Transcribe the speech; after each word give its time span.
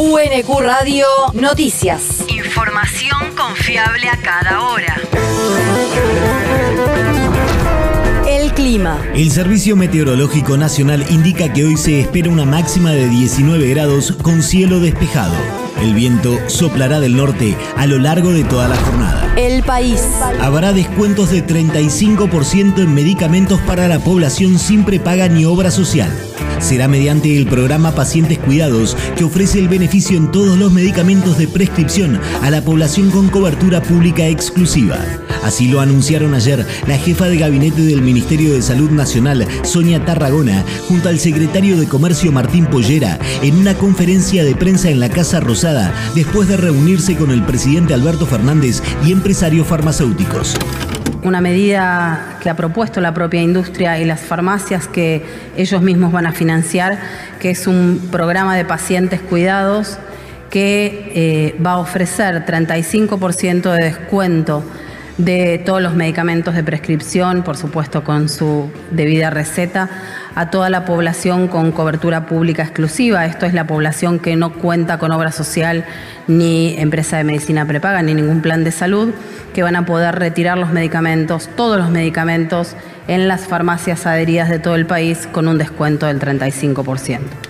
UNQ 0.00 0.60
Radio 0.60 1.06
Noticias. 1.32 2.24
Información 2.28 3.34
confiable 3.36 4.08
a 4.08 4.16
cada 4.16 4.62
hora. 4.62 4.96
El 8.28 8.52
clima. 8.52 9.02
El 9.16 9.32
Servicio 9.32 9.74
Meteorológico 9.74 10.56
Nacional 10.56 11.04
indica 11.10 11.52
que 11.52 11.64
hoy 11.64 11.76
se 11.76 11.98
espera 11.98 12.30
una 12.30 12.44
máxima 12.44 12.92
de 12.92 13.08
19 13.08 13.68
grados 13.70 14.12
con 14.22 14.44
cielo 14.44 14.78
despejado. 14.78 15.34
El 15.82 15.94
viento 15.94 16.38
soplará 16.48 17.00
del 17.00 17.16
norte 17.16 17.56
a 17.76 17.86
lo 17.88 17.98
largo 17.98 18.30
de 18.30 18.44
toda 18.44 18.68
la 18.68 18.76
jornada. 18.76 19.34
El 19.36 19.64
país. 19.64 20.00
Habrá 20.40 20.72
descuentos 20.72 21.30
de 21.30 21.44
35% 21.44 22.78
en 22.78 22.94
medicamentos 22.94 23.60
para 23.62 23.88
la 23.88 23.98
población 23.98 24.60
sin 24.60 24.84
prepaga 24.84 25.26
ni 25.26 25.44
obra 25.44 25.72
social. 25.72 26.27
Será 26.60 26.88
mediante 26.88 27.36
el 27.36 27.46
programa 27.46 27.94
Pacientes 27.94 28.38
Cuidados 28.38 28.96
que 29.16 29.24
ofrece 29.24 29.58
el 29.58 29.68
beneficio 29.68 30.16
en 30.16 30.30
todos 30.30 30.58
los 30.58 30.72
medicamentos 30.72 31.38
de 31.38 31.48
prescripción 31.48 32.20
a 32.42 32.50
la 32.50 32.62
población 32.62 33.10
con 33.10 33.28
cobertura 33.28 33.82
pública 33.82 34.26
exclusiva. 34.26 34.98
Así 35.42 35.68
lo 35.68 35.80
anunciaron 35.80 36.34
ayer 36.34 36.66
la 36.86 36.98
jefa 36.98 37.28
de 37.28 37.38
gabinete 37.38 37.82
del 37.82 38.02
Ministerio 38.02 38.52
de 38.52 38.62
Salud 38.62 38.90
Nacional, 38.90 39.46
Sonia 39.62 40.04
Tarragona, 40.04 40.64
junto 40.88 41.08
al 41.08 41.18
secretario 41.18 41.78
de 41.78 41.86
Comercio 41.86 42.32
Martín 42.32 42.66
Pollera, 42.66 43.18
en 43.42 43.56
una 43.56 43.74
conferencia 43.74 44.44
de 44.44 44.54
prensa 44.54 44.90
en 44.90 45.00
la 45.00 45.08
Casa 45.08 45.40
Rosada, 45.40 45.94
después 46.14 46.48
de 46.48 46.56
reunirse 46.56 47.16
con 47.16 47.30
el 47.30 47.44
presidente 47.44 47.94
Alberto 47.94 48.26
Fernández 48.26 48.82
y 49.04 49.12
empresarios 49.12 49.66
farmacéuticos 49.66 50.56
una 51.22 51.40
medida 51.40 52.38
que 52.42 52.50
ha 52.50 52.54
propuesto 52.54 53.00
la 53.00 53.12
propia 53.14 53.42
industria 53.42 53.98
y 53.98 54.04
las 54.04 54.20
farmacias 54.20 54.86
que 54.86 55.24
ellos 55.56 55.82
mismos 55.82 56.12
van 56.12 56.26
a 56.26 56.32
financiar, 56.32 56.98
que 57.40 57.50
es 57.50 57.66
un 57.66 58.08
programa 58.10 58.56
de 58.56 58.64
pacientes 58.64 59.20
cuidados 59.20 59.98
que 60.50 61.12
eh, 61.14 61.62
va 61.64 61.72
a 61.72 61.78
ofrecer 61.78 62.44
35% 62.46 63.72
de 63.72 63.84
descuento 63.84 64.64
de 65.18 65.58
todos 65.58 65.82
los 65.82 65.94
medicamentos 65.94 66.54
de 66.54 66.62
prescripción, 66.62 67.42
por 67.42 67.56
supuesto 67.56 68.04
con 68.04 68.28
su 68.28 68.70
debida 68.92 69.30
receta, 69.30 69.90
a 70.34 70.50
toda 70.50 70.70
la 70.70 70.84
población 70.84 71.48
con 71.48 71.72
cobertura 71.72 72.26
pública 72.26 72.62
exclusiva. 72.62 73.26
Esto 73.26 73.44
es 73.44 73.52
la 73.52 73.66
población 73.66 74.20
que 74.20 74.36
no 74.36 74.52
cuenta 74.52 74.98
con 74.98 75.10
obra 75.10 75.32
social 75.32 75.84
ni 76.28 76.76
empresa 76.78 77.16
de 77.16 77.24
medicina 77.24 77.66
prepaga 77.66 78.02
ni 78.02 78.14
ningún 78.14 78.40
plan 78.40 78.62
de 78.62 78.70
salud, 78.70 79.12
que 79.52 79.64
van 79.64 79.74
a 79.74 79.84
poder 79.84 80.14
retirar 80.14 80.56
los 80.56 80.70
medicamentos, 80.70 81.50
todos 81.56 81.78
los 81.78 81.90
medicamentos, 81.90 82.76
en 83.08 83.26
las 83.26 83.46
farmacias 83.46 84.06
adheridas 84.06 84.48
de 84.50 84.58
todo 84.58 84.76
el 84.76 84.86
país 84.86 85.26
con 85.32 85.48
un 85.48 85.58
descuento 85.58 86.06
del 86.06 86.20
35%. 86.20 87.47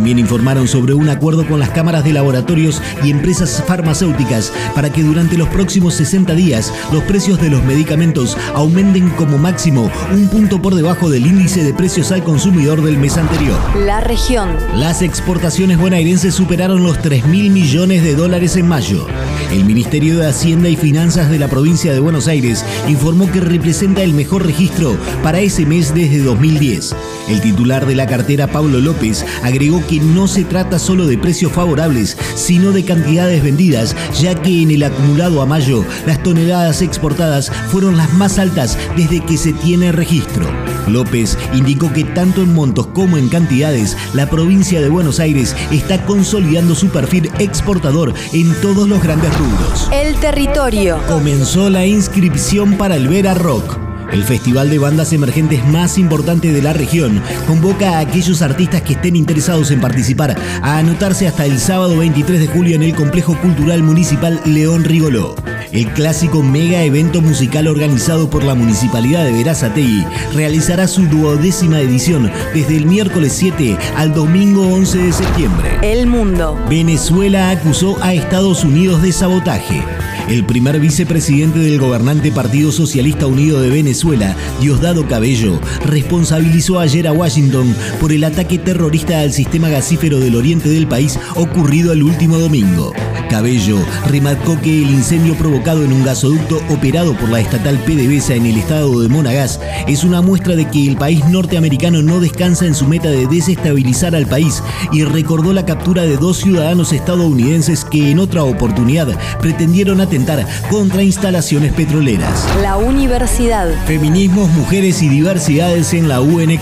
También 0.00 0.18
informaron 0.18 0.66
sobre 0.66 0.94
un 0.94 1.10
acuerdo 1.10 1.46
con 1.46 1.60
las 1.60 1.68
cámaras 1.68 2.04
de 2.04 2.14
laboratorios 2.14 2.80
y 3.04 3.10
empresas 3.10 3.62
farmacéuticas 3.66 4.50
para 4.74 4.90
que 4.90 5.02
durante 5.02 5.36
los 5.36 5.46
próximos 5.50 5.92
60 5.92 6.34
días 6.36 6.72
los 6.90 7.02
precios 7.02 7.38
de 7.38 7.50
los 7.50 7.62
medicamentos 7.64 8.34
aumenten 8.54 9.10
como 9.10 9.36
máximo 9.36 9.90
un 10.10 10.28
punto 10.28 10.62
por 10.62 10.74
debajo 10.74 11.10
del 11.10 11.26
índice 11.26 11.62
de 11.62 11.74
precios 11.74 12.12
al 12.12 12.24
consumidor 12.24 12.80
del 12.80 12.96
mes 12.96 13.18
anterior. 13.18 13.58
La 13.84 14.00
región. 14.00 14.48
Las 14.74 15.02
exportaciones 15.02 15.76
bonaerenses 15.76 16.34
superaron 16.34 16.82
los 16.82 17.02
3 17.02 17.26
mil 17.26 17.50
millones 17.50 18.02
de 18.02 18.14
dólares 18.14 18.56
en 18.56 18.68
mayo. 18.68 19.06
El 19.52 19.66
Ministerio 19.66 20.16
de 20.16 20.28
Hacienda 20.28 20.70
y 20.70 20.76
Finanzas 20.76 21.28
de 21.28 21.38
la 21.38 21.48
provincia 21.48 21.92
de 21.92 22.00
Buenos 22.00 22.26
Aires 22.26 22.64
informó 22.88 23.30
que 23.30 23.40
representa 23.40 24.02
el 24.02 24.14
mejor 24.14 24.46
registro 24.46 24.96
para 25.22 25.40
ese 25.40 25.66
mes 25.66 25.92
desde 25.92 26.20
2010. 26.20 26.96
El 27.28 27.40
titular 27.42 27.84
de 27.84 27.96
la 27.96 28.06
cartera, 28.06 28.46
Pablo 28.46 28.80
López, 28.80 29.26
agregó 29.42 29.86
que 29.90 29.98
no 29.98 30.28
se 30.28 30.44
trata 30.44 30.78
solo 30.78 31.04
de 31.08 31.18
precios 31.18 31.50
favorables, 31.50 32.16
sino 32.36 32.70
de 32.70 32.84
cantidades 32.84 33.42
vendidas, 33.42 33.96
ya 34.20 34.40
que 34.40 34.62
en 34.62 34.70
el 34.70 34.84
acumulado 34.84 35.42
a 35.42 35.46
mayo 35.46 35.84
las 36.06 36.22
toneladas 36.22 36.80
exportadas 36.80 37.50
fueron 37.72 37.96
las 37.96 38.12
más 38.12 38.38
altas 38.38 38.78
desde 38.96 39.18
que 39.18 39.36
se 39.36 39.52
tiene 39.52 39.90
registro. 39.90 40.46
López 40.86 41.36
indicó 41.54 41.92
que 41.92 42.04
tanto 42.04 42.40
en 42.40 42.54
montos 42.54 42.86
como 42.86 43.18
en 43.18 43.28
cantidades, 43.28 43.96
la 44.14 44.30
provincia 44.30 44.80
de 44.80 44.88
Buenos 44.88 45.18
Aires 45.18 45.56
está 45.72 46.06
consolidando 46.06 46.76
su 46.76 46.90
perfil 46.90 47.28
exportador 47.40 48.14
en 48.32 48.54
todos 48.60 48.88
los 48.88 49.02
grandes 49.02 49.36
rubros. 49.36 49.90
El 49.92 50.14
territorio. 50.20 51.00
Comenzó 51.08 51.68
la 51.68 51.84
inscripción 51.84 52.78
para 52.78 52.94
el 52.94 53.08
Vera 53.08 53.34
Rock. 53.34 53.89
El 54.12 54.24
festival 54.24 54.70
de 54.70 54.78
bandas 54.78 55.12
emergentes 55.12 55.64
más 55.66 55.96
importante 55.96 56.52
de 56.52 56.62
la 56.62 56.72
región 56.72 57.22
convoca 57.46 57.98
a 57.98 58.00
aquellos 58.00 58.42
artistas 58.42 58.82
que 58.82 58.94
estén 58.94 59.14
interesados 59.14 59.70
en 59.70 59.80
participar 59.80 60.36
a 60.62 60.78
anotarse 60.78 61.28
hasta 61.28 61.46
el 61.46 61.58
sábado 61.58 61.96
23 61.96 62.40
de 62.40 62.46
julio 62.48 62.74
en 62.74 62.82
el 62.82 62.94
Complejo 62.94 63.36
Cultural 63.40 63.82
Municipal 63.82 64.40
León 64.44 64.84
Rigoló. 64.84 65.36
El 65.72 65.86
clásico 65.92 66.42
mega 66.42 66.82
evento 66.82 67.20
musical 67.20 67.68
organizado 67.68 68.28
por 68.28 68.42
la 68.42 68.56
Municipalidad 68.56 69.24
de 69.24 69.32
Verazategui 69.32 70.04
realizará 70.34 70.88
su 70.88 71.06
duodécima 71.06 71.78
edición 71.78 72.32
desde 72.52 72.76
el 72.76 72.86
miércoles 72.86 73.32
7 73.34 73.76
al 73.96 74.12
domingo 74.12 74.66
11 74.66 74.98
de 74.98 75.12
septiembre. 75.12 75.78
El 75.82 76.08
mundo. 76.08 76.58
Venezuela 76.68 77.50
acusó 77.50 78.02
a 78.02 78.14
Estados 78.14 78.64
Unidos 78.64 79.00
de 79.02 79.12
sabotaje. 79.12 79.84
El 80.30 80.44
primer 80.44 80.78
vicepresidente 80.78 81.58
del 81.58 81.80
gobernante 81.80 82.30
Partido 82.30 82.70
Socialista 82.70 83.26
Unido 83.26 83.60
de 83.60 83.68
Venezuela, 83.68 84.36
Diosdado 84.60 85.08
Cabello, 85.08 85.60
responsabilizó 85.84 86.78
ayer 86.78 87.08
a 87.08 87.12
Washington 87.12 87.74
por 88.00 88.12
el 88.12 88.22
ataque 88.22 88.56
terrorista 88.56 89.22
al 89.22 89.32
sistema 89.32 89.68
gasífero 89.68 90.20
del 90.20 90.36
oriente 90.36 90.68
del 90.68 90.86
país 90.86 91.18
ocurrido 91.34 91.92
el 91.92 92.04
último 92.04 92.38
domingo. 92.38 92.92
Cabello 93.30 93.78
remarcó 94.08 94.60
que 94.60 94.82
el 94.82 94.90
incendio 94.90 95.34
provocado 95.34 95.84
en 95.84 95.92
un 95.92 96.04
gasoducto 96.04 96.60
operado 96.68 97.14
por 97.14 97.28
la 97.28 97.38
estatal 97.38 97.78
PDVSA 97.78 98.34
en 98.34 98.46
el 98.46 98.56
estado 98.56 99.00
de 99.00 99.08
Monagas 99.08 99.60
es 99.86 100.02
una 100.02 100.20
muestra 100.20 100.56
de 100.56 100.68
que 100.68 100.88
el 100.88 100.96
país 100.96 101.24
norteamericano 101.28 102.02
no 102.02 102.18
descansa 102.18 102.66
en 102.66 102.74
su 102.74 102.88
meta 102.88 103.08
de 103.08 103.28
desestabilizar 103.28 104.16
al 104.16 104.26
país 104.26 104.64
y 104.92 105.04
recordó 105.04 105.52
la 105.52 105.64
captura 105.64 106.02
de 106.02 106.16
dos 106.16 106.38
ciudadanos 106.38 106.92
estadounidenses 106.92 107.84
que 107.84 108.10
en 108.10 108.18
otra 108.18 108.42
oportunidad 108.42 109.16
pretendieron 109.40 110.00
atentar 110.20 110.46
contra 110.70 111.02
instalaciones 111.02 111.72
petroleras. 111.72 112.46
La 112.62 112.76
universidad. 112.76 113.68
Feminismos, 113.86 114.50
mujeres 114.50 115.02
y 115.02 115.08
diversidades 115.08 115.94
en 115.94 116.08
la 116.08 116.20
UNQ. 116.20 116.60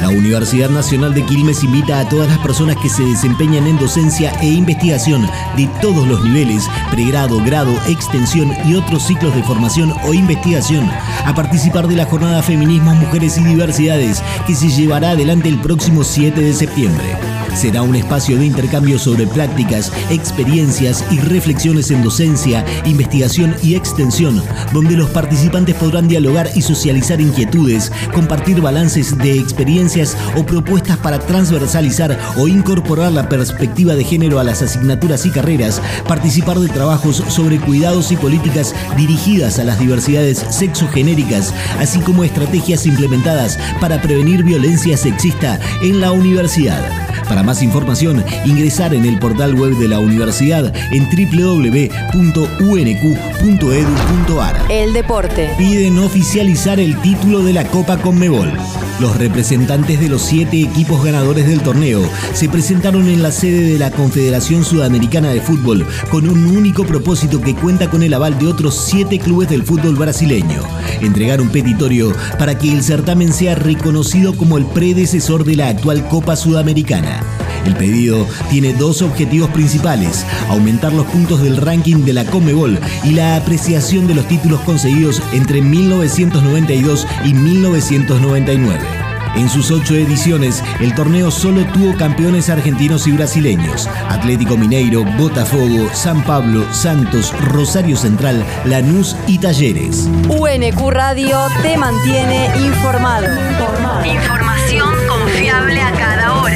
La 0.00 0.10
Universidad 0.10 0.68
Nacional 0.68 1.14
de 1.14 1.24
Quilmes 1.24 1.64
invita 1.64 2.00
a 2.00 2.08
todas 2.08 2.28
las 2.28 2.38
personas 2.38 2.76
que 2.76 2.88
se 2.88 3.02
desempeñan 3.02 3.66
en 3.66 3.78
docencia 3.78 4.30
e 4.42 4.46
investigación 4.46 5.26
de 5.56 5.68
todos 5.80 6.06
los 6.06 6.22
niveles, 6.22 6.64
pregrado, 6.90 7.42
grado, 7.42 7.72
extensión 7.88 8.52
y 8.66 8.74
otros 8.74 9.06
ciclos 9.06 9.34
de 9.34 9.42
formación 9.42 9.94
o 10.04 10.12
investigación, 10.12 10.90
a 11.24 11.34
participar 11.34 11.88
de 11.88 11.96
la 11.96 12.04
jornada 12.04 12.42
Feminismos, 12.42 12.96
Mujeres 12.96 13.38
y 13.38 13.44
Diversidades 13.44 14.22
que 14.46 14.54
se 14.54 14.68
llevará 14.68 15.10
adelante 15.10 15.48
el 15.48 15.58
próximo 15.60 16.04
7 16.04 16.40
de 16.40 16.52
septiembre. 16.52 17.16
Será 17.56 17.80
un 17.80 17.96
espacio 17.96 18.36
de 18.36 18.44
intercambio 18.44 18.98
sobre 18.98 19.26
prácticas, 19.26 19.90
experiencias 20.10 21.02
y 21.10 21.18
reflexiones 21.20 21.90
en 21.90 22.02
docencia, 22.02 22.62
investigación 22.84 23.56
y 23.62 23.76
extensión, 23.76 24.42
donde 24.74 24.94
los 24.94 25.08
participantes 25.08 25.74
podrán 25.74 26.06
dialogar 26.06 26.50
y 26.54 26.60
socializar 26.60 27.18
inquietudes, 27.18 27.90
compartir 28.12 28.60
balances 28.60 29.16
de 29.16 29.38
experiencias 29.38 30.18
o 30.36 30.44
propuestas 30.44 30.98
para 30.98 31.18
transversalizar 31.18 32.18
o 32.36 32.46
incorporar 32.46 33.12
la 33.12 33.26
perspectiva 33.30 33.94
de 33.94 34.04
género 34.04 34.38
a 34.38 34.44
las 34.44 34.60
asignaturas 34.60 35.24
y 35.24 35.30
carreras, 35.30 35.80
participar 36.06 36.58
de 36.58 36.68
trabajos 36.68 37.24
sobre 37.28 37.58
cuidados 37.58 38.12
y 38.12 38.16
políticas 38.16 38.74
dirigidas 38.98 39.58
a 39.58 39.64
las 39.64 39.78
diversidades 39.78 40.44
sexogenéricas, 40.50 41.54
así 41.80 42.00
como 42.00 42.22
estrategias 42.22 42.84
implementadas 42.84 43.58
para 43.80 44.02
prevenir 44.02 44.44
violencia 44.44 44.98
sexista 44.98 45.58
en 45.80 46.02
la 46.02 46.12
universidad. 46.12 47.05
Para 47.28 47.42
más 47.42 47.62
información, 47.62 48.24
ingresar 48.44 48.94
en 48.94 49.04
el 49.04 49.18
portal 49.18 49.54
web 49.54 49.76
de 49.76 49.88
la 49.88 49.98
universidad 49.98 50.72
en 50.92 51.04
www.unq.edu.ar. 51.04 51.90
El 54.70 54.92
deporte. 54.92 55.50
Piden 55.58 55.98
oficializar 55.98 56.78
el 56.78 57.00
título 57.00 57.42
de 57.42 57.52
la 57.52 57.64
Copa 57.64 57.96
Conmebol. 57.98 58.52
Los 59.00 59.14
representantes 59.18 60.00
de 60.00 60.08
los 60.08 60.22
siete 60.22 60.62
equipos 60.62 61.04
ganadores 61.04 61.46
del 61.46 61.60
torneo 61.60 62.00
se 62.32 62.48
presentaron 62.48 63.08
en 63.08 63.22
la 63.22 63.30
sede 63.30 63.60
de 63.60 63.78
la 63.78 63.90
Confederación 63.90 64.64
Sudamericana 64.64 65.28
de 65.28 65.42
Fútbol 65.42 65.86
con 66.10 66.26
un 66.26 66.46
único 66.46 66.84
propósito 66.84 67.42
que 67.42 67.54
cuenta 67.54 67.90
con 67.90 68.02
el 68.02 68.14
aval 68.14 68.38
de 68.38 68.46
otros 68.46 68.74
siete 68.74 69.18
clubes 69.18 69.50
del 69.50 69.64
fútbol 69.64 69.96
brasileño. 69.96 70.62
Entregar 71.02 71.42
un 71.42 71.50
petitorio 71.50 72.14
para 72.38 72.56
que 72.58 72.72
el 72.72 72.82
certamen 72.82 73.34
sea 73.34 73.54
reconocido 73.54 74.34
como 74.34 74.56
el 74.56 74.64
predecesor 74.64 75.44
de 75.44 75.56
la 75.56 75.68
actual 75.68 76.08
Copa 76.08 76.34
Sudamericana. 76.34 77.22
El 77.66 77.74
pedido 77.74 78.26
tiene 78.48 78.72
dos 78.72 79.02
objetivos 79.02 79.50
principales, 79.50 80.24
aumentar 80.48 80.92
los 80.92 81.06
puntos 81.06 81.42
del 81.42 81.56
ranking 81.56 82.04
de 82.04 82.12
la 82.12 82.24
Comebol 82.24 82.78
y 83.04 83.10
la 83.10 83.36
apreciación 83.36 84.06
de 84.06 84.14
los 84.14 84.26
títulos 84.28 84.60
conseguidos 84.60 85.20
entre 85.32 85.60
1992 85.60 87.06
y 87.24 87.34
1999. 87.34 89.06
En 89.36 89.50
sus 89.50 89.70
ocho 89.70 89.94
ediciones, 89.94 90.64
el 90.80 90.94
torneo 90.94 91.30
solo 91.30 91.62
tuvo 91.66 91.94
campeones 91.98 92.48
argentinos 92.48 93.06
y 93.06 93.12
brasileños. 93.12 93.86
Atlético 94.08 94.56
Mineiro, 94.56 95.04
Botafogo, 95.18 95.90
San 95.92 96.24
Pablo, 96.24 96.64
Santos, 96.72 97.34
Rosario 97.52 97.98
Central, 97.98 98.42
Lanús 98.64 99.14
y 99.26 99.38
Talleres. 99.38 100.08
UNQ 100.30 100.90
Radio 100.90 101.38
te 101.60 101.76
mantiene 101.76 102.50
informado. 102.66 103.26
Información 104.06 104.94
confiable 105.06 105.82
a 105.82 105.92
cada. 105.92 106.25